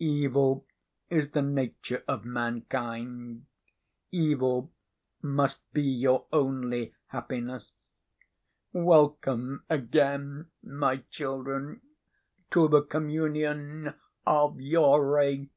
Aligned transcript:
Evil 0.00 0.66
is 1.08 1.30
the 1.30 1.40
nature 1.40 2.04
of 2.06 2.22
mankind. 2.26 3.46
Evil 4.10 4.70
must 5.22 5.60
be 5.72 5.80
your 5.80 6.26
only 6.30 6.94
happiness. 7.06 7.72
Welcome 8.74 9.64
again, 9.70 10.50
my 10.62 10.98
children, 11.10 11.80
to 12.50 12.68
the 12.68 12.82
communion 12.82 13.94
of 14.26 14.60
your 14.60 15.06
race." 15.08 15.48